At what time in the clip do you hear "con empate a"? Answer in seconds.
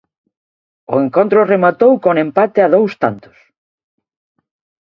2.03-2.67